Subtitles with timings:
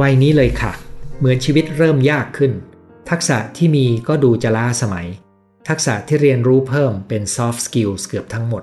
[0.00, 0.72] วัยนี้เลยค่ะ
[1.18, 2.52] เหมือนชีวิตเริ่มยากขึ้น
[3.10, 5.06] ทักษะที่มีก็ดูจะล้าสมัย
[5.68, 8.62] ทักษะที่เรียนรู้เพิ่มเป็น soft skills เกือบทั้งหมด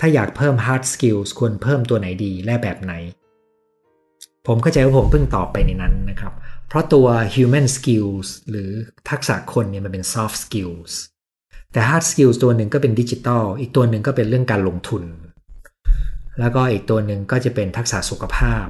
[0.00, 2.92] ถ้าอยากเพิ่ม hard skills ควรเพิ่มตัวไหนดีและแบบไหน
[4.46, 6.32] ผมเข้าใจว่าผมเพิ่งตอบไปในนั้นนะครับ
[6.68, 8.70] เพราะตัว human skills หรือ
[9.10, 10.92] ทักษะคนเนี่ยมันเป็น soft skills
[11.72, 15.02] แต่ hard skills ตัวหนึ่งก็เป็นดิจิทัลอีกตัวหนึ่งก็เป็นเรื่องการลงทุน
[16.40, 18.66] แล้วก็อีกตัวหนึ่งก็จะเป็นทักษะสุขภาพ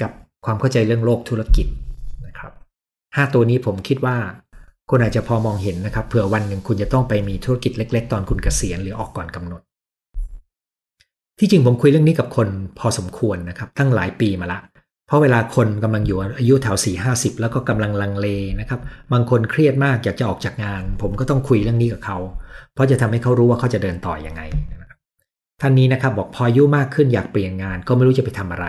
[0.00, 0.12] กับ
[0.44, 1.66] ความเข้าใจเรื่องโลกธุรกิจ
[2.26, 2.52] นะครับ
[3.16, 4.16] ห้าตัวนี้ผมคิดว่า
[4.90, 9.60] คุณอาจจะพอมองเห็นนะครับเผื่อวันหนึ่งคุณจะต้องไปมีธุรกิจเล็ก ๆ ตอนคุณเกษียณหรือออกก่อนกำหนด
[11.38, 14.60] ที่จริงผมคุยเรื่องนี้กับคนพอสมควรนะครับ ตั้งหลายปีมาละ
[15.06, 18.26] เพราะเวลาคนกำลังอยู่อายุแถว4 50แล้วก็กำลังลังเล
[18.60, 18.80] นะครับ
[19.12, 22.18] บางคนเครียดมากอยากจะออกจากงาน ผมก็ต้องคุยเรื่องนี้กับเขา
[22.74, 24.42] เพราะจะทำให้เขารู้ว่าเขาจะเดินต่ออยังไง
[25.60, 28.66] ท่านนี้นะครับบอกพออายุมากขึ้นอยากเปลี่ยนงานก็ไม่รู้จะไปทำอะไร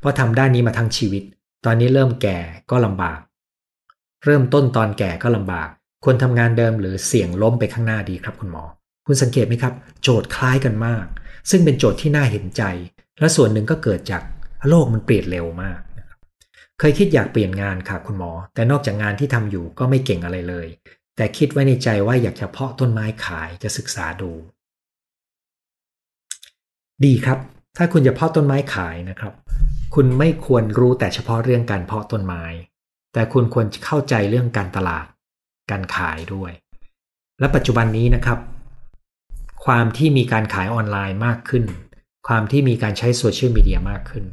[0.00, 1.22] เพราะทำด้านนี้มาทั้งชีวิต
[1.64, 2.38] ตอนนี้เริ่มแก่
[2.70, 3.20] ก็ลำบาก
[4.24, 5.68] เริ่มต้นตอนแก่ก็ลำบาก
[6.04, 8.64] ควรทำงานเดิมหรือเสี่ยงล้มไปข้างหน้าดีครับคุณหมอ
[9.06, 11.04] คุณสังเกตไหมครับ โจทย์คล้ายกันมาก
[11.50, 12.62] ซึ่งเป็นโจทย์ที่น่าเห็นใจ
[13.18, 14.22] และส่วนหนึ่งก็เกิดจาก
[14.68, 15.80] โลกมันเปลี่ยนเร็วมาก
[16.78, 20.66] เคยคิดอยากเปลี่ยนงานค่ะคุณหมอ แต่นอกจากงานที่ทำอยู่ก็ไม่เก่งอะไรเลย
[21.16, 24.32] แต่คิดไว้ในใจว่าอยากจะเพาะต้นไม้ขายจะศึกษาดู
[27.04, 27.38] ดีครับ
[27.76, 29.32] ถ้าคุณจะเพาะต้นไม้ขายนะครับ
[29.94, 32.44] คุณไม่ควรรู้แต่เฉพาะเรื่องการเพาะต้นไม้
[33.12, 35.06] แต่คุณควรเข้าใจเรื่องการตลาด
[35.70, 36.52] การขายด้วย
[37.40, 38.38] และปัจจุบันนี้นะครับ
[39.64, 41.64] ความที่มีการขายออนไลน์มากขึ้น
[42.26, 44.24] ความที่มีการใช้โซเชียลมีเดียมากขึ้น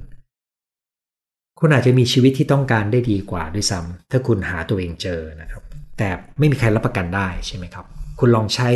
[1.60, 5.64] คุณอาจจะมีชีวิตที่ต้องการได้ดีกว่าด้วยซ้ำถ้าคุณหาตัวเองเจอนะครับ
[5.98, 7.86] แต่ไม่มีใครรับประกันได้ใช่ไหมครับ
[8.20, 8.70] คุณลองใช้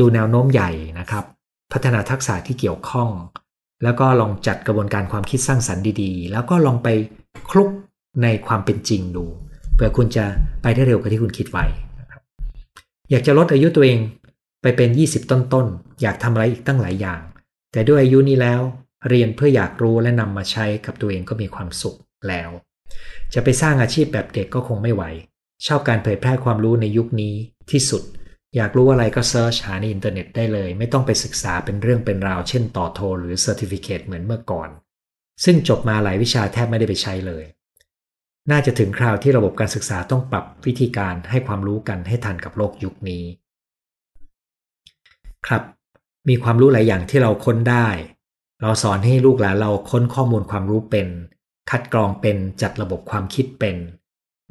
[0.00, 1.24] ดูแนวโน้มใหญ่นะครับ
[1.72, 3.08] พัฒนาทักษะที่เกี่ยวข้อง
[3.82, 6.88] แล้วก็ลองจัดกระบวนการความคิดสร้างสรรค์ดีๆ แล้วก็ลองไป
[7.50, 7.68] คลุก
[8.22, 9.24] ในความเป็นจริงดู
[9.74, 10.24] เพื่อคุณจะ
[10.62, 11.64] ไปได้เร็วกว่าที่คุณคิดไว้
[13.10, 13.98] อยากจะลดอายุตัวเอง
[14.62, 17.20] ไปเป็น 20 ต้นๆ อยากทำอะไรอีกตั้งหลายอย่าง
[17.72, 18.60] แต่ด้วยอายุนี้แล้ว
[19.08, 21.96] เรียนเพื่ออยากรู้และนำมาใช้กับตัวเองก็มีความสุข
[22.28, 22.50] แล้ว
[23.34, 25.02] จะไปสร้างอาชีพแบบเด็กก็คงไม่ไหว
[25.66, 27.34] ชอบการเผยแพร่ความรู้ในยุคนี้
[27.70, 28.02] ที่สุด
[28.56, 34.68] อยากรู้อะไรก็ search หาในอินเทอร์เน็ตได้เลย ไม่ต้องไปศึกษาเป็นเรื่องเป็นราวเช่นต่อโทหรือ certificate เหมือนเมื่อก่อน
[35.44, 37.44] ซึ่งจบมาหลายวิชาแทบไม่ได้ไปใช้เลย
[38.50, 43.24] น่าจะถึงคราวที่ระบบการศึกษาต้องปรับวิธีการให้ความรู้กันให้ทันกับโลกยุคนี้
[45.46, 45.62] ครับ
[46.28, 47.88] มีความรู้หลายอย่างที่เราค้นได้
[48.62, 51.08] เราสอนให้ลูกหลานเราค้นข้อมูลความรู้เป็น
[51.70, 53.76] คัดกรองเป็นจัดระบบความคิดเป็น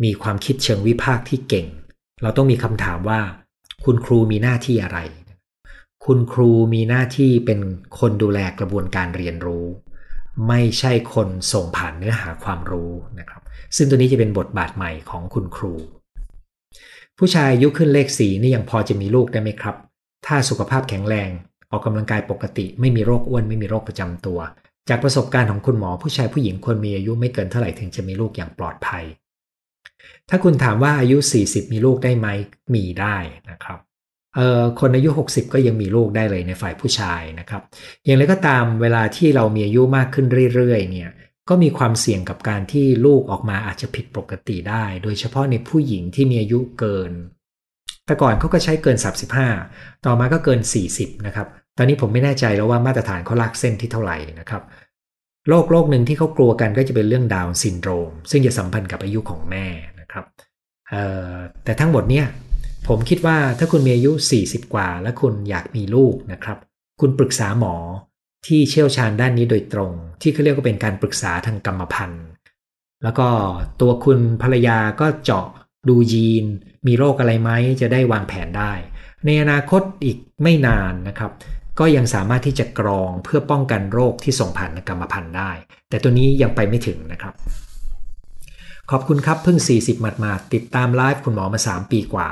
[0.04, 1.68] มีความคิดเชิงวิพากษ์ที่เก่ง
[2.22, 3.22] เราต้องมีคำถามว่า
[3.86, 5.00] คุณครูมีหน้าที่อะไร
[6.06, 7.60] คุณครูมีหน้าที่เป็น
[8.00, 9.66] คนดูแลกระบวนการเรียนรู้
[10.48, 13.42] ไม่ใช่คนส่งผ่านเนื้อหาความรู้นะครับ
[13.76, 15.74] ซึ่งตัวนี้จะเป็นบทบาทใหม่ของคุณครู
[17.18, 19.76] ผู้ชายอายุขึ้นเลขสีนี่ยังพอจะมีลูกได้ไหมครับ
[20.26, 21.30] ถ้าสุขภาพแข็งแรง
[21.72, 24.40] ออกกำลังกายปกติ ไม่มีโรคอ้วนไม่มีโรคประจำตัว
[24.90, 29.06] จากประสบการณ์ของคุณหมอผู้ชายผู้หญิงควรมีอายุไม่เกินเท่าไหร่ถึงจะมีลูกอย่างปลอดภัย
[30.30, 32.28] ถ้าคุณถามว่าอายุ 40 มีลูกได้ไหม
[32.76, 33.18] มีได้
[33.52, 33.80] นะครับ
[34.36, 37.62] เอ่อคนอายุ 60 ก็ยังมีลูกได้เลยในฝ่ายผู้ชายนะครับ
[38.06, 40.26] อย่างไรก็ตามเวลาที่เรามีอายุมากขึ้น
[40.56, 41.10] เรื่อยๆเนี่ย
[41.50, 47.12] ก็มีความเสี่ยงกับการที่ลูกออกมาอาจจะผิดปกติได้ โดยเฉพาะในผู้หญิงที่มีอายุเกิน
[48.06, 48.98] แต่ก่อนเขาก็ใช้เกิน
[49.52, 50.60] 35 ต่อมาก็เกิน
[50.94, 51.48] 40 นะครับ
[51.78, 54.64] ตอนนี้ผมไม่แน่ใจแล้วว่ามาตรฐานเขาลากเส้นที่เท่าไหร่นะครับ
[55.48, 59.68] โรคโรคหนึ่งที่เขากลัวกันก็จะเป็นเรื่องดาวน์ซินโดรม ซึ่งจะสัมพันธ์กับอายุของแม่
[60.18, 60.26] นะครับ
[61.64, 62.28] แต่ทั้งหมดเนี่ย
[62.88, 64.12] ผมคิดว่าถ้าคุณมีอายุ
[64.44, 66.58] 40 กว่า และคุณอยากมีลูกนะครับ
[67.02, 67.76] คุณปรึกษาหมอ
[68.48, 69.92] ที่เชี่ยวชาญด้านนี้โดยตรง
[70.22, 72.28] ที่เขาเรียกว่าเป็นการปรึกษาทางกรรมพันธุ์
[73.04, 73.28] แล้วก็
[73.82, 75.48] ตัวคุณภรรยาก็เจาะ
[75.90, 76.46] ดูยีน
[76.88, 77.52] มีโรคอะไรไหม
[77.82, 78.72] จะได้วางแผนได้
[79.26, 81.32] ในอนาคตอีกไม่นานนะครับ
[81.80, 85.52] ก็ยังสามารถที่จะกรองเพื่อป้องกันโรคที่ส่งผ่านกรรมพันธุ์ได้
[85.90, 87.34] แต่ตัวนี้ยังไปไม่ถึงนะครับ
[88.92, 92.30] ขอบคุณครับเพิ่ง 40 หมาดๆติดตามไลฟ์คุณหมอมา 3 ปีกว่า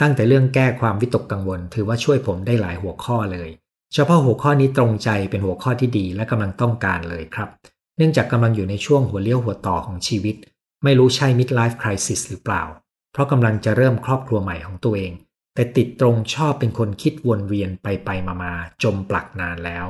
[0.00, 3.48] ตั้งแต่เรื่องแก้ความวิตกกังวล ถือว่าช่วยผมได้หลายหัวข้อเลย
[3.94, 7.48] เฉพาะหัวข้อนี้ตรงใจเป็นหัวข้อที่ดีและกำลังต้องการเลยครับ
[7.96, 10.36] เนื่องจากกำลังอยู่ในช่วงหัวเลี้ยวหัวต่อของชีวิต
[10.84, 12.62] ไม่รู้ใช่ midlife crisis หรือเปล่า
[13.12, 15.12] เพราะกำลังจะเริ่มครอบครัวใหม่ของตัวเอง
[15.54, 19.86] แต่ติดตรงชอบเป็นคนคิดวนเวียนไปไปมามาจมปลักนานแล้ว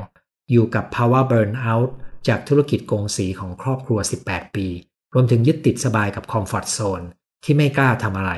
[0.51, 1.89] อยู่กับภาวะ burnout
[2.27, 4.67] จากธุรกิจกงสีของครอบครัว 18 ปี
[5.13, 7.01] รวมถึงยึดติดสบายกับคอมฟอร์ทโซน
[7.43, 8.31] ที่ไม่กล้าทำอะไร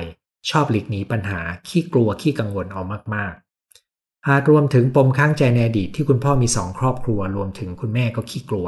[0.50, 8.66] ชอบหลีกหนีปัญหา ขี้กลัวขี้กังวลออกมากๆ อาจรวมถึงปมค้างใจในอดีตที่คุณพ่อมีสองครอบครัว รวมถึงคุณแม่ก็ขี้กลัว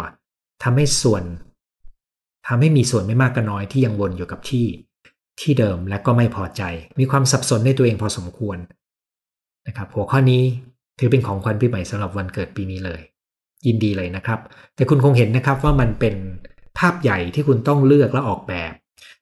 [0.62, 1.24] ทำให้ส่วน
[2.46, 4.66] ทำให้มีส่วนไม่มากก็น้อยที่ยังวนอยู่กับที่
[5.40, 6.62] ที่เดิมและก็ไม่พอใจ
[6.98, 8.58] มีความสับสนในตัวเองพอสมควร
[9.66, 10.42] นะครับหัวข้อนี้
[10.98, 13.00] ถือเป็นของขวัญปีใหม่สำหรับวันเกิดปีนี้เลย
[13.66, 14.40] ยินดีเลยนะครับ
[14.74, 16.14] แต่คุณคงเห็นนะครับว่ามันเป็น
[16.78, 18.72] ภาพใหญ่ที่คุณต้องเลือกและออกแบบ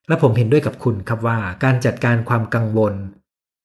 [0.08, 2.94] และผมเห็นด้วยกับคุณครับว่าการจัดการความกังวล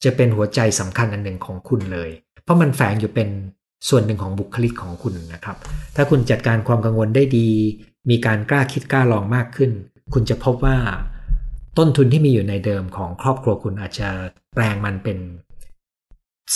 [0.03, 2.09] จะเป็นหัวใจสำคัญอันหนึ่งของคุณเลย
[2.43, 3.29] เพราะมันแฝงอยู่เป็น
[3.89, 5.57] ส่วนหนึ่งของบุคลิกของคุณนะครับ
[5.95, 7.49] ถ้าคุณจัดการความกังวลได้ดี
[8.09, 9.71] มีการกล้าคิดกล้าลองมากขึ้น
[10.13, 10.77] คุณจะพบว่า
[11.77, 14.09] ต้นทุนที่มีอยู่ในเดิมของครอบครัวคุณอาจจะ
[14.53, 15.17] แปลงมันเป็น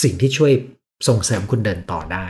[0.02, 0.52] สิ่งที่ช่วย
[1.08, 2.26] ส่งเสริมคุณเดินต่อได้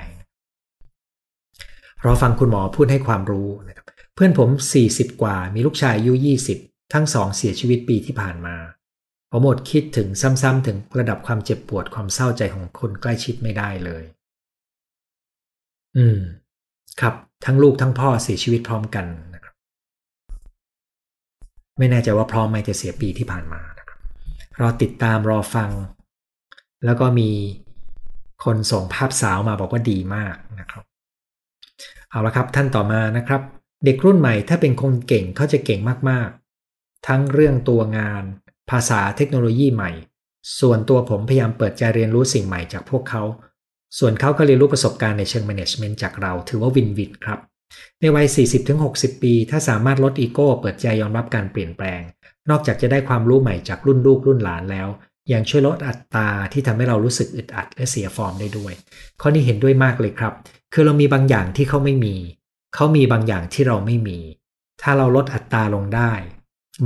[2.04, 3.83] รอฟังคุณหมอพูดให้ความรู้นะครับ
[4.14, 4.50] เพื่อนผม
[4.86, 6.12] 40 กว่ามีลูกชายอายุ
[6.52, 8.56] 20 ทั้งสองเสียชีวิตปีที่ผ่านมา
[9.30, 10.08] ผมหมดคิดถึง
[10.42, 14.04] ซ้ำๆถึงระดับความเจ็บปวดความเศร้าใจของคนใกล้ชิดไม่ได้เลย
[15.96, 16.18] อืม
[17.00, 17.14] ครับ
[17.44, 19.54] ทั้งลูกทั้งพ่อเสียชีวิตพร้อมกันนะครับ
[21.78, 23.98] ไม่แน่ใจว่าพร้อมไหมจะเสียปีที่ผ่านมานะครับ
[24.60, 25.70] รอติดตามรอฟัง
[26.84, 27.30] แล้วก็มี
[28.44, 30.84] คนส่งภาพสาวมาบอกว่าดีมากนะครับ
[32.10, 33.42] เอาละครับท่านต่อมานะครับ
[33.84, 38.24] เด็กรุ่นใหม่ถ้าเป็นคนเก่งเขาจะเก่งมากๆ ทั้งเรื่องตัวงาน
[38.70, 39.90] ภาษาเทคโนโลยีใหม่
[40.60, 43.22] ส่วนตัวผมพยายามเปิดใจเรียนรู้สิ่งใหม่จากพวกเขา
[43.98, 47.38] ส่วนเขาก็เรียนรู้ประสบการณ์ในเชิง management จากเราถือว่าวินวินครับ
[48.00, 48.26] ในวัย
[48.74, 52.00] 40-60 ปี ถ้าสามารถลดอีโก้เปิดใจยอมรับการเปลี่ยนแปลง
[52.50, 54.88] นอกจากจะได้ความรู้ใหม่จากรุ่นลูกรุ่นหลานแล้ว
[55.32, 58.72] ยังช่วยลดอัตราที่ทำให้เรารู้สึกอึดอัดและเสียฟอร์มได้ด้วย
[59.20, 60.32] ข้อนี้เห็นด้วยมากเลยครับ
[60.72, 62.16] คือเรามีบางอย่างที่เขาไม่มี
[62.74, 64.18] เขามีบางอย่างที่เราไม่มี
[64.82, 66.12] ถ้าเราลดอัตราลงได้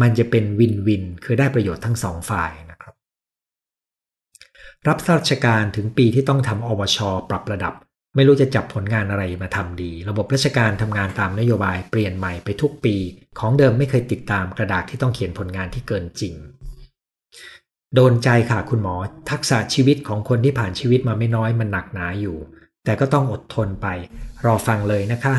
[0.00, 2.94] มันจะเป็นวินวิน คือได้ประโยชน์ทั้งสองฝ่ายนะครับ
[4.88, 6.98] รับราชการถึงปีที่ต้องทำอวช
[7.30, 7.74] ปรับระดับ
[8.14, 12.96] ไม่รู้จะจับผลงานอะไรมาทำดี ระบบราชการทำงานตามนโยบายเปลี่ยนใหม่ไปทุกปี
[13.38, 16.34] ของเดิมไม่เคยติดตามกระดาษที่ต้องเขียนผลงานที่เกินจริง
[17.94, 18.94] โดนใจค่ะคุณหมอ
[19.30, 22.36] ทักษะชีวิตของคนที่ผ่านชีวิตมาไม่น้อยมันหนักหนาอยู่
[22.84, 23.86] แต่ก็ต้องอดทนไป
[24.44, 25.34] รอฟังเลยนะคะ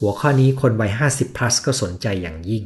[0.00, 2.64] หัวข้อนี้คนวัย 50 plus ก็สนใจอย่างยิ่ง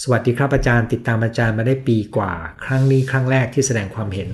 [0.00, 2.32] สวัสดีครับอาจารย์ ติดตามอาจารย์มาได้ปีกว่า
[2.64, 4.28] ครั้งนี้ครั้งแรกที่แสดงความเห็น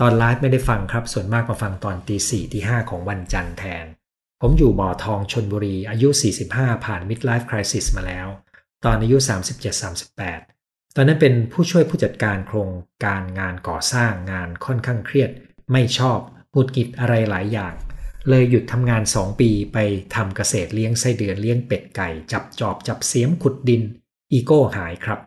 [0.00, 3.84] ตอนไลฟ์ไม่ได้ฟังครับ ส่วนมากมาฟังตอนตีสี่ตีห้าของวันจันทร์แทน
[4.40, 6.08] ผมอยู่บ่อทองชนบุรี อายุ
[6.46, 8.26] 45 ผ่าน midlife crisis มาแล้ว
[8.84, 9.16] ตอนอายุ
[9.86, 12.70] 37-38 ตอนนั้นเป็นผู้ช่วยผู้จัดการโครง
[13.04, 15.30] การงานก่อสร้างงานค่อนข้างเครียด
[15.72, 16.18] ไม่ชอบ
[16.52, 17.74] หงุดหงิดอะไรหลายอย่าง
[18.28, 19.78] เลยหยุดทำงาน2ปีไป
[20.14, 23.82] ทำเกษตรเลี้ยงไส้เดือนเลี้ยงเป็ดไก่ จับจอบจับเสียมขุดดิน
[24.32, 25.20] อีโก้หายครับ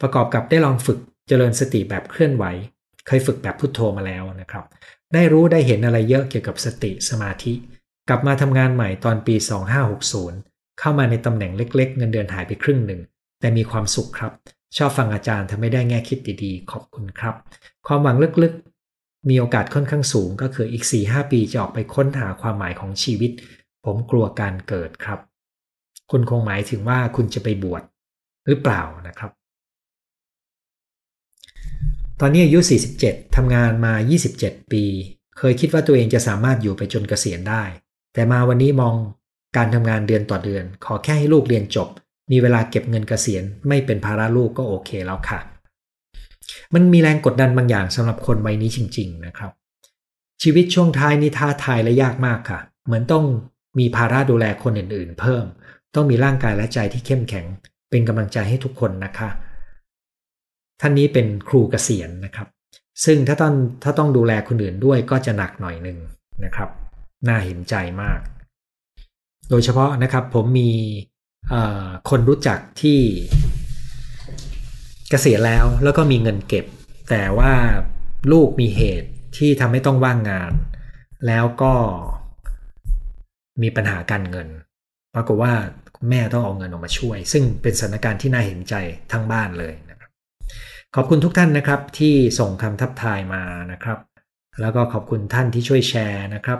[0.00, 0.98] ประกอบกับได้ลองฝึก
[1.28, 2.44] เจริญสติแบบเคลื่อนไหว
[3.06, 4.64] เคยฝึกแบบพุทโธมาแล้วนะครับ
[5.14, 7.52] ได้รู้ได้เห็นอะไรเยอะเกี่ยวกับสติสมาธิ
[8.08, 9.34] กลับมาทำงานใหม่ตอนปี
[10.06, 13.00] 2560 เข้ามาในตำแหน่งเล็ก ๆ เงินเดือนหายไปครึ่งหนึ่ง
[13.40, 14.32] แต่มีความสุขครับ
[14.76, 17.34] ชอบฟังอาจารย์ทำให้ได้แง่คิดดีๆ ขอบคุณครับ
[17.86, 18.71] ความหวังลึกๆ
[19.28, 23.30] มีโอกาสค่อนข้างสูงก็คืออีก 4-5 ปีจะออกไปค้นหาความหมายของชีวิต
[23.84, 25.18] ผมกลัวการเกิดครับ
[26.10, 27.82] คุณคงหมายถึงว่าคุณจะไปบวช
[28.46, 29.30] หรือเปล่านะครับ
[32.20, 32.58] ตอนนี้อายุ
[32.98, 33.92] 47 ทำงานมา
[34.32, 34.84] 27 ปี
[35.38, 37.64] เคยคิดว่าตัวเองจะสามารถอยู่ไปจนเกษียณได้
[38.14, 38.94] แต่มาวันนี้มอง
[39.56, 41.88] การทำงานเดือนต่อเดือน ขอแค่ให้ลูกเรียนจบ
[42.30, 45.40] มีเวลาเก็บเงินเกษียณ ไม่เป็นภาระลูกก็โอเคแล้วค่ะ
[46.74, 49.52] มันมีแรงกดดันบางอย่างสำหรับคนวัยนี้จริง ๆ นะครับ
[50.42, 53.24] ชีวิตช่วงท้ายนี่ท้าทายและยากมากค่ะ เหมือนต้อง
[53.78, 55.44] มีภาระดูแลคนอื่นๆ เพิ่ม
[55.94, 57.46] ต้องมีร่างกายและใจที่เข้มแข็ง
[57.90, 59.28] เป็นกำลังใจให้ทุกคนนะคะ
[60.80, 62.48] ท่านนี้เป็นครูเกษียณนะครับ
[63.04, 65.98] ซึ่งถ้าต้องถ้าต้องดูแลคนอื่นด้วยก็จะหนักหน่อยหนึ่ง
[66.44, 66.68] นะครับ
[67.28, 68.20] น่าเห็นใจมาก
[69.50, 70.70] โดยเฉพาะนะครับผมมี
[72.10, 72.98] คนรู้จักที่
[75.12, 76.64] เกษียณแล้วแล้วก็มีเงินเก็บ
[77.10, 77.52] แต่ว่า
[78.32, 80.52] ลูกมีเหตุที่ทำให้ต้องว่างงาน
[81.26, 81.74] แล้วก็
[83.62, 84.48] มีปัญหาการเงิน
[85.14, 85.52] ปรากฏว่า
[86.10, 88.74] แม่ต้องเอาเงินออกมาช่วย ซึ่งเป็นสถานการณ์ที่น่าเห็นใจ
[89.12, 90.10] ทั้งบ้านเลยนะครับ
[90.94, 93.42] ขอบคุณทุกท่านนะครับที่ส่งคำทับทายมา
[93.72, 93.98] นะครับ
[94.60, 96.58] แล้วก็ขอบคุณท่านที่ช่วยแชร์นะครับ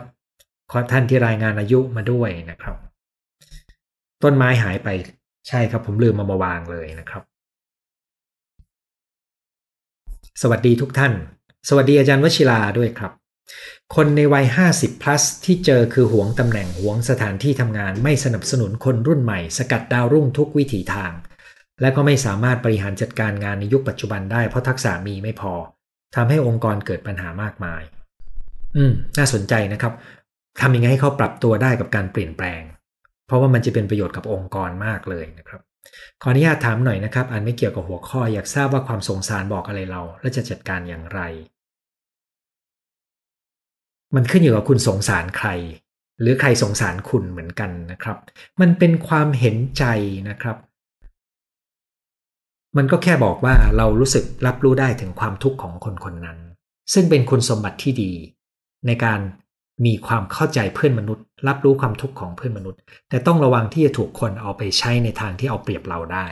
[0.71, 2.75] ขอท่านที่รายงานอายุมาด้วยนะครับ
[4.23, 4.89] ต้นไม้หายไป
[5.47, 7.23] ใช่ครับผมลืมมามาวางเลยนะครับ
[10.41, 11.13] สวัสดีทุกท่าน
[11.69, 13.11] สวัสดีอาจารย์วชิราด้วยครับ
[13.95, 21.11] คนในวัย 50 plus ที่เจอคือหวงตำแหน่งหวงสถานที่ทำงานไม่สนับสนุนคนรุ่นใหม่ สกัดดาวรุ่งทุกวิถีทาง
[21.81, 25.53] และก็ไม่สามารถบริหารจัดการงานในยุคปัจจุบันได้เพราะทักษะมีไม่พอ
[26.15, 27.81] ทำให้องค์กรเกิดปัญหามากมาย
[28.75, 29.93] อืม น่าสนใจนะครับ
[30.61, 32.61] ทำยังไงให้เขาปรับตัวได้กับการเปลี่ยนแปลง
[33.27, 35.61] เพราะว่ามันจะเป็นประโยชน์กับองค์กรมากเลยนะครับ
[36.21, 41.21] ขออนุญาตถามหน่อยนะครับ อันไม่เกี่ยวกับหัวข้ออยากทราบว่าความสงสารบอกอะไรเรา และจะจัดการอย่างไร
[44.15, 45.49] มันขึ้นอยู่กับคุณสงสารใคร
[46.21, 48.17] หรือใครสงสารคุณเหมือนกันนะครับ
[48.61, 49.83] มันเป็นความเห็นใจ
[50.29, 50.57] นะครับ
[52.77, 56.39] มันก็แค่บอกว่าเรารู้สึกรับรู้ได้ถึงความทุกข์ของคนคนนั้น
[56.93, 58.11] ซึ่งเป็นคุณสมบัติที่ดี
[58.87, 59.19] ในการ
[59.85, 66.25] มีความเข้าใจเพื่อนมนุษย์ รับรู้ความทุกข์ของเพื่อนมนุษย์ แต่ต้องระวังที่จะถูกคนเอาไปใช้ในทางที่เอาเปรียบเราได้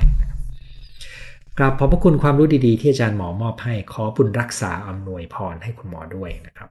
[1.58, 6.70] กราบขอบพระคุณความรู้ดีๆ ที่อาจารย์หมอมอบให้ขอบุญรักษาอำนวยพรให้คุณหมอด้วยนะครับ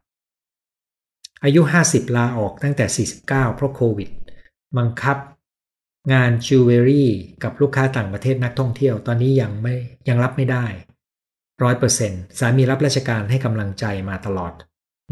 [1.44, 4.10] อายุ 50 ลาออกตั้งแต่ 49 เพราะโควิด
[4.78, 5.16] บังคับ
[6.12, 7.10] งานจิวเวลรี่
[7.42, 9.74] กับลูกค้าต่างประเทศนักท่องเที่ยวตอนนี้ยังไม่
[10.08, 10.66] ยังรับไม่ได้
[11.62, 14.52] ร้อยเปอร์เซ็นต์สามีรับราชการให้กำลังใจมาตลอด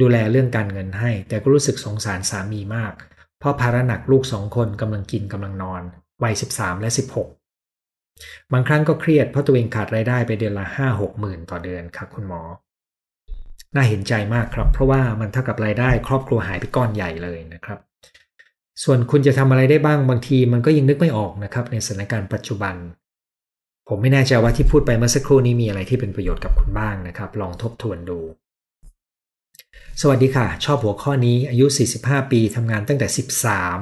[0.00, 2.92] ดูแลเรื่องการเงินให้ แต่ก็รู้สึกสงสารสามีมาก
[3.38, 5.82] เพราะภาระหนักลูกสองคนกำลังกินกำลังนอน
[6.22, 12.42] วัย 13 และ 16 บางครั้งก็เครียดเพราะตัวเองขาดรายได้ไปเดือนละ 5 6หมื่นต่อเดือนครับคุณหมอ
[13.74, 17.78] น่าเห็นใจมากครับ เพราะว่ามันเท่ากับรายได้ ครอบครัวหายไปก้อนใหญ่เลยนะครับ
[18.84, 22.74] ส่วนคุณจะทำอะไรได้บ้างบางทีมันก็ยังนึกไม่ออกนะครับในสถานการณ์ปัจจุบัน
[23.88, 28.18] ผมไม่แน่ใจว่าที่พูดไปเมื่อสักครู่นี้มีอะไรที่เป็นประโยชน์กับคุณบ้างนะครับ ลองทบทวนดู
[30.02, 31.66] สวัสดีค่ะ ชอบหัวข้อนี้อายุ
[31.98, 33.06] 45 ปีทำงานตั้งแต่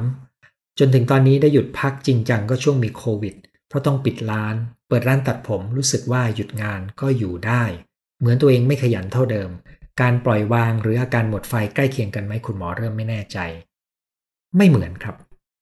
[0.03, 3.35] 13 จนถึงตอนนี้ได้หยุดพักจริงจังก็ช่วงมีโควิด
[3.69, 4.55] เพราะต้องปิดร้าน
[4.89, 7.63] เปิดร้านตัดผมรู้สึกว่าหยุดงานก็อยู่ได้
[8.19, 9.51] เหมือนตัวเองไม่ขยันเท่าเดิม
[10.01, 13.39] การปล่อยวางหรืออาการหมดไฟใกล้เคียงกันไหมคุณหมอเริ่มไม่แน่ใจ
[14.57, 15.17] ไม่เหมือนครับ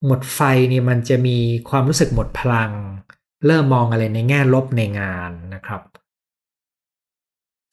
[0.06, 0.40] หมดไฟ
[0.72, 1.38] นี่มันจะมี
[1.70, 2.72] ความรู้สึกหมดพลัง
[3.46, 5.82] เริ่มมองอะไรในแง่ลบในงานนะครับ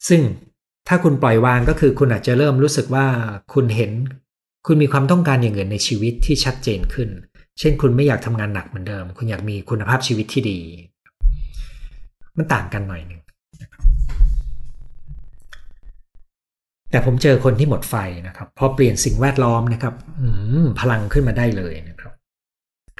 [0.09, 0.21] ซึ่ง
[0.88, 3.05] ถ้าคุณปล่อยวางก็คือคุณอาจจะเริ่มรู้สึกว่า
[3.53, 3.91] คุณเห็น
[4.67, 7.09] คุณมีความต้องการอย่างอื่นในชีวิตที่ชัดเจนขึ้น
[7.59, 10.59] เช่น คุณไม่อยากทำงานหนักเหมือนเดิม คุณอยากมีคุณภาพชีวิตที่ดี
[12.38, 13.21] มันต่างกันหน่อยหนึ่ง
[16.89, 17.95] แต่ผมเจอคนที่หมดไฟ
[18.27, 19.93] นะครับพอเปลี่ยนสิ่งแวดล้อมนะครับ
[20.79, 22.13] พลังขึ้นมาได้เลยนะครับ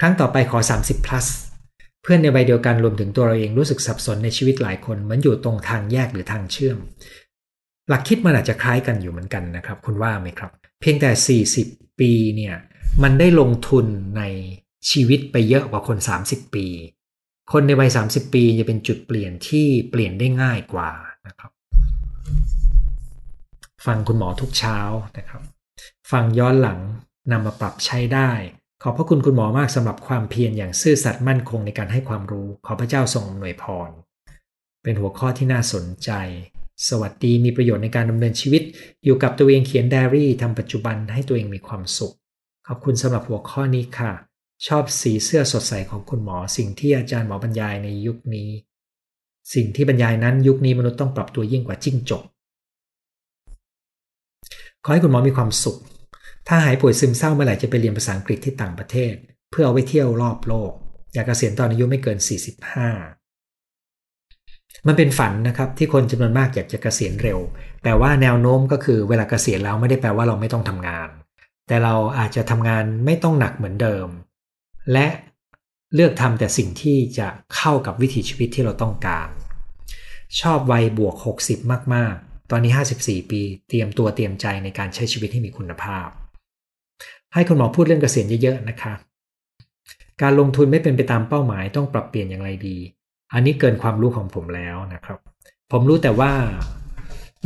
[0.00, 1.26] ครั้งต่อไปขอ 30 plus
[2.02, 6.78] เพื่อนในวัยเดียวกันรวมถึงตัวเราเองรู้สึกสับสนในชีวิตหลายคนเหมือนอยู่ตรงทางแยกหรือทางเชื่อม
[7.88, 12.54] หลักคิดมันอาจจะคล้ายกันอยู่เหมือนกันนะครับ คุณว่าไหมครับ เพียงแต่ 40 ปีเนี่ย
[13.02, 13.86] มันได้ลงทุน
[14.16, 14.22] ใน
[14.90, 16.66] ชีวิตไปเยอะกว่าคน 30 ปี
[17.52, 20.90] คนในวัย 30 ปีจะเป็นจุดเปลี่ยนที่เปลี่ยนได้ง่ายกว่า
[21.26, 21.50] นะครับ
[23.86, 24.78] ฟังคุณหมอทุกเช้า
[25.18, 25.42] นะครับ
[26.10, 26.78] ฟังย้อนหลัง
[27.32, 28.30] นำมาปรับใช้ได้
[28.82, 33.90] ขอบพระคุณคุณหมอมากสำหรับความเพียรอย่างซื่อสัตย์มั่นคงในการให้ความรู้ ขอพระเจ้าทรงอำนวยพร
[34.82, 36.10] เป็นหัวข้อที่น่าสนใจ
[36.88, 38.62] สวัสดีมีประโยชน์ในการดำเนินชีวิต
[39.04, 42.14] อยู่กับตัวเองเขียนไดอารี่ทำปัจจุบันให้ตัวเองมีความสุข
[42.66, 44.12] ขอบคุณสำหรับหัวข้อนี้ค่ะ
[44.66, 48.50] ชอบสีเสื้อสดใสของคุณหมอ สิ่งที่อาจารย์หมอบรรยายในยุคนี้
[49.54, 52.22] สิ่งที่บรรยายนั้นยุคนี้มนุษย์ต้องปรับตัวยิ่งกว่าจิ้งจก
[54.84, 55.78] ขอให้คุณหมอมีความสุข
[56.48, 59.14] ถ้าหายป่วยซึมเศร้าเมื่อไหร่จะไปเรียนภาษาอังกฤษที่ต่างประเทศ
[59.50, 60.72] เพื่อเอาไว้เที่ยวรอบโลก
[61.14, 63.21] อยากเกษียณตอนอายุไม่เกิน 45
[64.86, 67.38] มันเป็นฝันนะครับที่คนจำนวนมากอยากจะเกษียณเร็ว
[67.84, 71.08] แต่ว่าแนวโน้มก็คือเวลาเกษียณแล้วไม่ได้แปลว่าเราไม่ต้องทำงาน
[71.68, 74.08] แต่เราอาจจะทำงานไม่ต้องหนักเหมือนเดิม
[74.92, 75.06] และ
[75.94, 79.28] เลือกทำแต่สิ่งที่จะเข้ากับวิถีชีวิตที่เราต้องการ
[80.40, 81.14] ชอบวัยบวก
[81.44, 86.08] 60 มาก ๆ ตอนนี้ 54 ปี เตรียมตัวเตรียมใจในการใช้ชีวิตให้มีคุณภาพ
[87.34, 88.92] ให้คุณหมอพูดเรื่องเกษียณเยอะ ๆ นะคะ
[90.22, 92.76] การลงทุนไม่เป็นไปตามเป้าหมายต้องปรับเปลี่ยนอย่างไรดี
[93.34, 95.18] อันนี้เกินความรู้ของผมแล้วนะครับ
[95.72, 96.32] ผมรู้แต่ว่า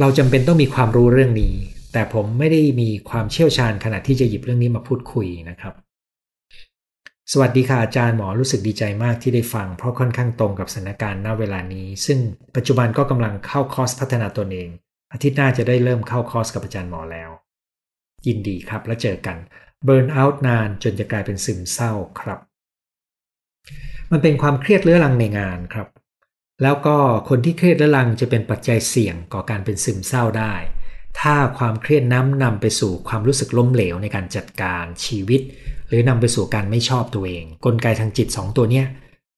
[0.01, 1.55] เราจำเป็นต้องมีความรู้เรื่องนี้
[1.93, 5.75] แต่ผมไม่ได้มีความเชี่ยวชาญขนาดที่จะหยิบเรื่องนี้มาพูดคุยนะครับ
[7.33, 12.19] สวัสดีค่ะอาจารย์หมอรู้สึกดีใจมากที่ได้ฟัง เพราะค่อนข้างตรงกับสถานการณ์ณเวลานี้ ซึ่ง
[12.57, 14.69] ปัจจุบันก็กำลังเข้าคอร์สพัฒนาตนเอง
[15.13, 17.31] อาทิตย์หน้าจะได้เริ่มเข้าคอร์สกับอาจารย์หมอแล้ว
[18.27, 19.37] ยินดีครับแล้วเจอกัน
[19.85, 22.39] เบิร์นเอาท์นานจนจะกลายเป็นซึมเศร้าครับ
[24.13, 25.89] มันเป็นความเครียดเรื้อรังในงานครับ
[26.63, 26.97] แล้วก็
[27.29, 30.55] คนที่เครียดเรื้อรังจะเป็นปัจจัยเสี่ยงก่อการเป็นซึมเศร้าได้
[31.21, 35.41] ถ้าความเครียดน้ำนำไปสู่ความรู้สึกล้มเหลวในการจัดการชีวิต
[35.89, 38.87] หรือนำไปสู่การไม่ชอบตัวเอง กลไกทางจิต 2 ตัวเนี้ย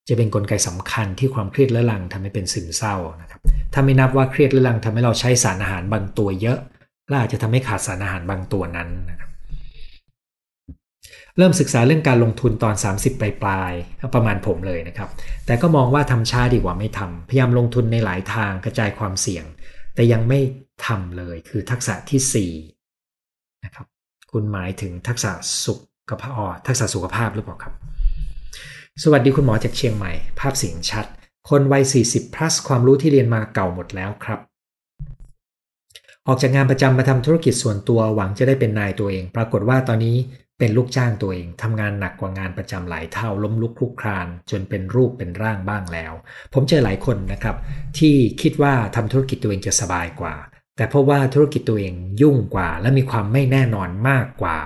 [0.08, 3.40] จะเป็นนกลไกสำคัญที่ความเครียดเรื้อรังทำให้เป็นซึมเศร้านะครับ
[3.72, 6.58] ถ้าไม่นับว่าเครียดเรื้อรังทำให้เราใช้สารอาหารบางตัวเยอะ
[7.08, 9.27] และอาจจะทำให้ขาดสารอาหารบางตัวนั้นนะครับ
[11.40, 13.72] เริ่มศึกษาเรื่องการลงทุนตอน 30 ปลายปลาย
[14.14, 15.08] ประมาณผมเลยนะครับ
[15.46, 19.44] แต่ก็มองว่าทำช้าดีกว่าไม่ทำพยายามลงทุนในหลายทางกระจายความเสี่ยง
[19.94, 20.40] แต่ยังไม่
[20.86, 22.52] ทำเลยคือทักษะที่
[23.02, 23.86] 4นะครับ
[24.32, 25.32] คุณหมายถึงทักษะ
[25.64, 25.74] สุ
[26.10, 26.32] ขภาพ
[26.66, 27.74] ทักษะสุขภาพหรือเปล่าครับ
[29.02, 31.06] สวัสดีคุณหมอจากเชียงใหม่ ภาพเสียงชัด
[31.48, 34.40] คนวัย 40 plus ความรู้ที่เรียนมาเก่าหมดแล้วครับ
[36.26, 40.16] ออกจากงานประจำมาทำธุรกิจส่วนตัวหวังจะได้เป็นนายตัวเอง ปรากฏว่าตอนนี้
[40.58, 46.12] เป็นลูกจ้างตัวเองทำงานหนักกว่างานประจำหลายเท่าล้มลุกคลุกคลาน จนเป็นรูปเป็นร่างบ้างแล้ว
[46.52, 47.56] ผมเจอหลายคนนะครับ
[47.98, 50.34] ที่คิดว่าทำธุรกิจตัวเองจะสบายกว่า
[50.76, 54.58] แต่เพราะว่าธุรกิจตัวเองยุ่งกว่า และมีความไม่แน่นอนมากกว่า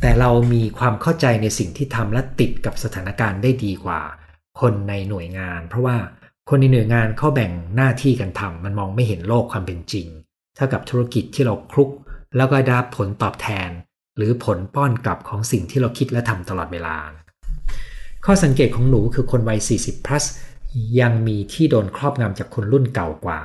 [0.00, 4.00] แต่เรามีความเข้าใจในสิ่งที่ทำและติดกับสถานการณ์ได้ดีกว่า
[4.60, 5.96] คนในหน่วยงาน เพราะว่า
[6.48, 10.06] คนในหน่วยงานเขาแบ่งหน้าที่กันทำมันมองไม่เห็นโลกความเป็นจริง
[10.56, 11.90] เท่ากับธุรกิจที่เราคลุก
[12.36, 13.70] แล้วก็ได้ผลตอบแทน
[14.16, 16.96] หรือผลป้อนกลับของสิ่งที่เราคิดและทำตลอดเวลา
[18.24, 20.24] ข้อสังเกตของหนูคือคนวัย 40 plus
[21.00, 23.40] ยังมีที่โดนครอบงำจากคนรุ่นเก่ากว่า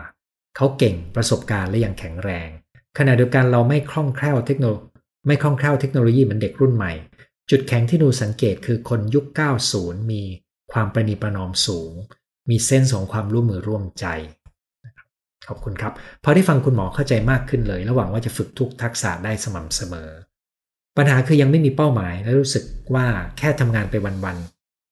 [0.55, 2.49] เขาเก่งประสบการณ์และยังแข็งแรง
[2.97, 4.75] ขณะเดียวกันเราไม่คล่องแคล่วเทคโนโล
[5.27, 6.93] ไม่คล่องแคล่วเทคโนโลยีเหมือนเด็กรุ่นใหม่
[7.49, 9.25] จุดแข็งที่หนูสังเกตคือคนยุค
[9.67, 10.23] 90 มี
[10.71, 11.93] ความประนีประนอมสูง
[12.49, 14.05] มีเส้นของความร่วมมือร่วมใจ
[15.47, 20.09] ขอบคุณครับ พอได้ฟังคุณหมอเข้าใจมากขึ้นเลย ระหวังว่าจะฝึกทุกทักษะได้สม่ำเสมอ
[20.99, 22.63] ปัญหาคือยังไม่มีเป้าหมายและรู้สึก
[22.95, 23.05] ว่า
[23.37, 24.37] แค่ทำงานไปวัน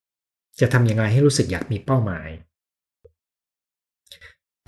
[0.04, 2.28] ๆ จะทำยังไงให้รู้สึกอยากมีเป้าหมาย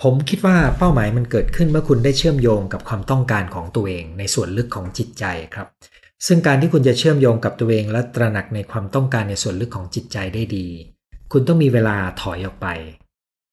[0.01, 5.67] ผมคิดว่าเป้าหมายมันเกิดขึ้นเมื่อคุณได้เชื่อมโยงกับความต้องการของตัวเอง ในส่วนลึกของจิตใจครับ
[6.27, 10.67] ซึ่งการที่คุณจะเชื่อมโยงกับตัวเองและตระหนักในความต้องการในส่วนลึกของจิตใจได้ดี
[11.31, 12.67] คุณต้องมีเวลาถอยออกไป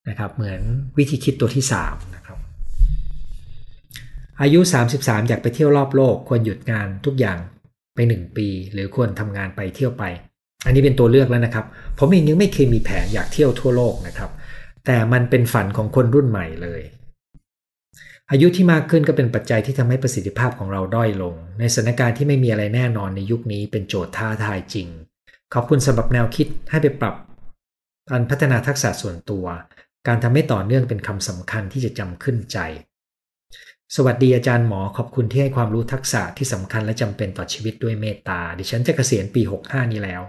[0.08, 0.60] นะครับ เหมือน
[0.98, 2.38] วิธีคิดตัวที่3นะครับ
[4.40, 4.60] อายุ
[4.94, 7.38] 33 อยากไปเที่ยวรอบโลก ควรหยุดงานทุกอย่าง
[7.96, 10.04] ไป 1 ปี หรือควรทำงานไปเที่ยวไป
[10.66, 11.66] อันนี้เป็นตัวเลือกแล้วนะครับ
[11.98, 14.30] ผมเองยังไม่เคยมีแผนอยากเที่ยวทั่วโลกนะครับ
[14.86, 16.82] แต่มันเป็นฝันของคนรุ่นใหม่เลย
[18.30, 24.88] อายุที่มากขึ้นก็เป็นปัจจัยที่ทำให้ประสิทธิภาพของเราด้อยลง ในสถานการณ์ที่ไม่มีอะไรแน่นอนในยุคนี้เป็นโจทย์ท้าทายจริง
[25.54, 27.14] ขอบคุณสำหรับแนวคิดให้ไปปรับ
[28.10, 29.46] การพัฒนาทักษะส่วนตัว
[30.06, 32.58] การทำให้ต่อเนื่องเป็นคำสำคัญที่จะจำขึ้นใจ
[33.94, 40.22] สวัสดีอาจารย์หมอขอบคุณที่ให้ความรู้ทักษะที่สำคัญและจำเป็นต่อชีวิตด้วยเมตตา ดิฉันจะเกษียณปี 65 นี้แล้ว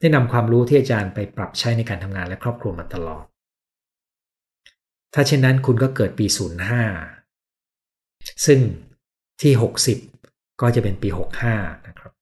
[0.00, 3.24] ได้นำความรู้ที่อาจารย์ไปปรับใช้ในการทำงานและครอบครัวมาตลอด
[5.14, 6.26] ถ้าเช่นนั้นคุณก็เกิดปี
[7.16, 8.60] 05 ซึ่ง
[9.42, 9.52] ที่
[10.06, 11.08] 60 ก็จะเป็นปี
[11.48, 12.12] 65 นะครับ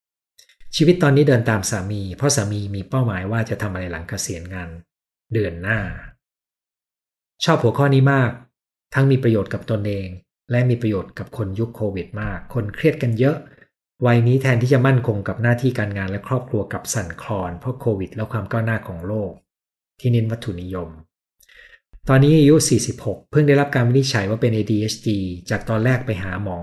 [0.77, 4.69] ชีวิตตอนนี้เดินตามสามี เพราะสามีมีเป้าหมายว่าจะทำอะไรหลังเกษียณงาน
[5.33, 5.81] เดือนหน้า
[7.45, 8.31] ชอบหัวข้อนี้มาก
[8.95, 10.09] ทั้งมีประโยชน์กับตนเอง
[10.51, 13.37] และมีประโยชน์กับคนยุคโควิดมาก คนเครียดกันเยอะ
[14.07, 19.33] วัยนี้แทนที่จะมั่นคงกับหน้าที่การงานและครอบครัวกับสั่นคลอน เพราะโควิด และความก้าวหน้าของโลก
[20.01, 20.89] ที่เนินวัตถุนิยม
[22.09, 22.55] ตอนนี้อายุ
[22.95, 25.09] 46 เพิ่งได้รับการวินิจฉัยว่าเป็น ADHD
[25.51, 26.59] จากตอนแรกไปหาหมอ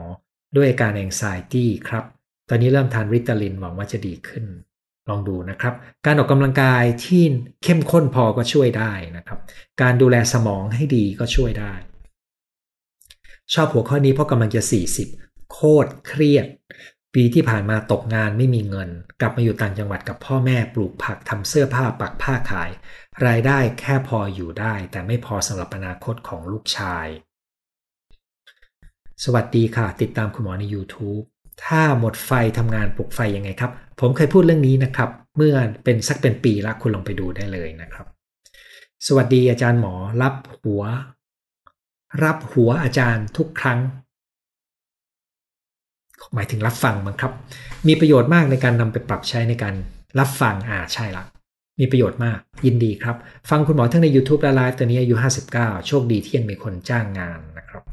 [0.56, 2.04] ด้วยอาการ anxiety ครับ
[2.50, 4.46] ตอนนี้เริ่มทานริตาลินหวังว่าจะดีขึ้น
[5.10, 5.74] ลองดูนะครับ
[6.06, 7.24] การออกกำลังกายที่
[7.64, 9.40] เข้มข้นพอก็ช่วยได้นะครับ
[9.82, 11.74] การดูแลสมองให้ดีก็ช่วยได้
[13.54, 14.62] ชอบหัวข้อนี้เพราะกำลังจะ
[15.08, 16.48] 40 โคตรเครียด
[17.16, 18.90] ปีที่ผ่านมาตกงานไม่มีเงิน
[19.22, 22.70] กลับมาอยู่ต่างจังหวัดกับพ่อแม่ปลูกผักทำเสื้อผ้าปักผ้าขาย
[23.26, 27.08] รายได้แค่พออยู่ได้ แต่ไม่พอสำหรับอนาคตของลูกชาย
[29.24, 31.24] สวัสดีค่ะ ติดตามคุณหมอใน YouTube
[31.66, 38.06] ถ้าหมดไฟทำงานปลุกไฟยังไงครับ ผมเคยพูดเรื่องนี้นะครับ เมื่อเป็นสักเป็นปีละคุณลองไปดูได้เลยนะครับ
[39.08, 40.84] สวัสดีอาจารย์หมอรับหัว
[42.24, 43.80] รับหัวอาจารย์ทุกครั้ง
[46.34, 47.34] หมายถึงรับฟังมั้งครับ
[47.88, 49.76] มีประโยชน์มากในการนำไปปรับใช้ในการ
[50.20, 51.24] รับฟังอ่าใช่ละ
[51.80, 53.16] มีประโยชน์มากยินดีครับ
[53.50, 55.16] ฟังคุณหมอทั้งใน YouTube และไลฟ์ตอนนี้อายุ
[55.52, 57.84] 59 โชคดีที่ยังมีคนจ้างงานนะครับ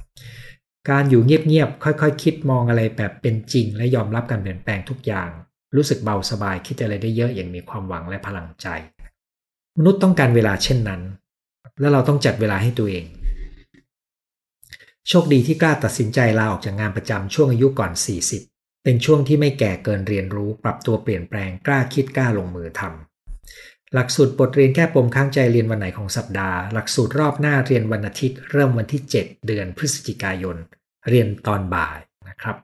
[0.90, 5.28] การอยู่เงียบๆ ค่อยๆคคิดมองอะไรแบบเป็นจริง และยอมรับการเปลี่ยนแปลงทุกอย่าง
[5.76, 8.66] รู้สึกเบาสบายคิดอะไรได้เยอะอย่างมีความหวังและพลังใจ
[9.78, 11.00] มนุษย์ต้องการเวลาเช่นนั้น
[11.80, 13.04] และเราต้องจัดเวลาให้ตัวเอง
[15.08, 17.92] โชคดีที่กล้าตัดสินใจลาออกจากงานประจำช่วงอายุก่อน
[18.38, 30.56] 40 เป็นช่วงที่ไม่แก่เกินเรียนรู้ ปรับตัวเปลี่ยนแปลงกล้าคิดกล้าลงมือทำหลักสูตรบทเรียนแก้ปมค้างใจเรียนวันไหนของสัปดาห์ หลักสูตรรอบหน้าเรียนวันอาทิตย์ เริ่มวันที่ 7 เดือนพฤศจิกายน
[31.08, 32.56] เรียนตอนบ่ายนะครับ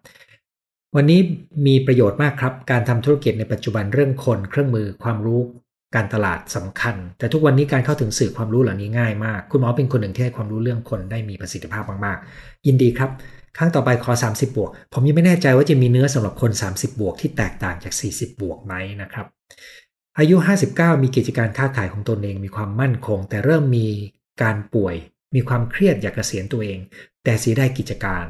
[0.97, 1.21] วันนี้
[1.67, 5.41] มีประโยชน์มากครับ การทำธุรกิจในปัจจุบันเรื่องคนเครื่องมือความรู้
[5.95, 13.11] การตลาดสำคัญ แต่ทุกวันนี้การเข้าถึงสื่อความรู้เหล่านี้ง่ายมาก คุณหมอเป็นคนหนึ่งที่ให้ความรู้เรื่องคนได้มีประสิทธิภาพมากๆ ยินดีครับ
[13.57, 19.27] ครั้งต่อไปขอ 30 บวก ผมยังไม่แน่ใจว่าจะมีเนื้อสำหรับคน 30 บวกที่แตกต่างจาก 40 บวกไหมนะครับ
[20.19, 20.37] อายุ
[20.71, 23.89] 59 มีกิจการค้าขายของตนเองมีความมั่นคง แต่เริ่มมี
[24.43, 24.95] การป่วย
[25.35, 26.79] มีความเครียดอยากเกษียณตัวเอง
[27.25, 28.27] แต่เสียได้กิจการ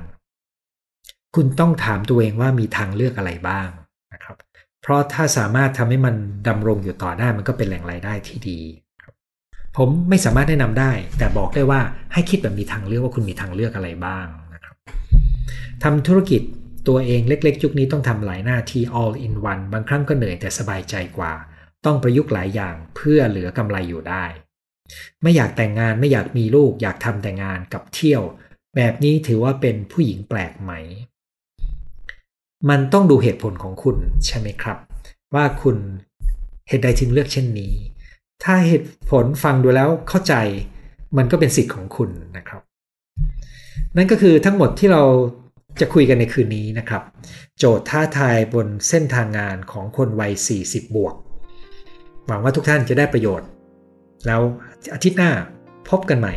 [1.34, 3.68] คุณต้องถามตัวเองว่ามีทางเลือกอะไรบ้าง
[4.12, 4.36] นะครับ
[4.82, 6.14] เพราะถ้าสามารถทำให้มัน
[6.48, 8.60] ดำรงอยู่ต่อได้มันก็เป็นแหล่งรายได้ที่ดี
[9.76, 11.80] ผมไม่สามารถแนะนำได้ แต่บอกได้ว่า
[12.12, 14.76] ให้คิดแบบมีทางเลือกว่าคุณมีทางเลือกอะไรบ้างนะครับ
[15.82, 16.42] ทำธุรกิจ
[16.88, 21.32] ตัวเองเล็กๆ ยุคนี้ต้องทำหลายหน้าที่ all in one บางครั้งก็เหนื่อยแต่สบายใจกว่า
[21.84, 24.24] ต้องประยุกต์หลายอย่างเพื่อเหลือกำไรอยู่ได้
[25.22, 28.22] ไม่อยากแต่งงานไม่อยากมีลูก อยากทำแต่งานกับเที่ยว
[28.76, 30.72] แบบนี้ถือว่าเป็นผู้หญิงแปลกไหม
[32.70, 34.78] มันต้องดูเหตุผลของคุณใช่ไหมครับ
[35.34, 35.76] ว่าคุณ
[36.68, 37.74] เหตุใดจึงเลือกเช่นนี้
[38.44, 40.34] ถ้าเหตุผลฟังดูแล้วเข้าใจ
[41.16, 42.62] มันก็เป็นสิทธิ์ของคุณนะครับ
[43.96, 45.02] นั่นก็คือทั้งหมดที่เรา
[45.80, 47.02] จะคุยกันในคืนนี้นะครับ
[47.58, 50.32] โจทย์ท้าทายบนเส้นทางงานของคนวัย
[50.64, 51.14] 40 บวก
[52.26, 53.48] หวังว่าทุกท่านจะได้ประโยชน์
[54.26, 54.40] แล้ว
[54.94, 55.30] อาทิตย์หน้า
[55.88, 56.34] พบกันใหม่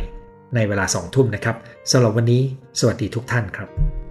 [0.54, 1.56] ในเวลาสองทุ่มนะครับ
[1.90, 2.42] สำหรับวันนี้
[2.78, 4.01] สวัสดีทุกท่านครับ